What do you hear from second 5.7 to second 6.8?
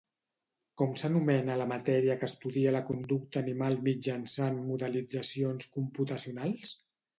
computacionals?